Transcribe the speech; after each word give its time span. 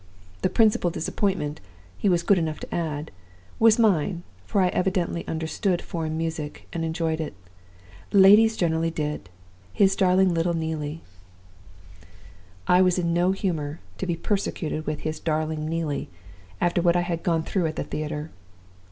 The 0.41 0.49
principal 0.49 0.89
disappointment, 0.89 1.61
he 1.95 2.09
was 2.09 2.23
good 2.23 2.39
enough 2.39 2.59
to 2.61 2.73
add, 2.73 3.11
was 3.59 3.77
mine, 3.77 4.23
for 4.47 4.59
I 4.61 4.69
evidently 4.69 5.27
understood 5.27 5.79
foreign 5.79 6.17
music, 6.17 6.67
and 6.73 6.83
enjoyed 6.83 7.21
it. 7.21 7.35
Ladies 8.11 8.57
generally 8.57 8.89
did. 8.89 9.29
His 9.71 9.95
darling 9.95 10.33
little 10.33 10.55
Neelie 10.55 11.01
"I 12.67 12.81
was 12.81 12.97
in 12.97 13.13
no 13.13 13.31
humor 13.31 13.79
to 13.99 14.07
be 14.07 14.15
persecuted 14.15 14.87
with 14.87 15.01
his 15.01 15.19
'Darling 15.19 15.69
Neelie' 15.69 16.09
after 16.59 16.81
what 16.81 16.95
I 16.95 17.01
had 17.01 17.21
gone 17.21 17.43
through 17.43 17.67
at 17.67 17.75
the 17.75 17.83
theater. 17.83 18.31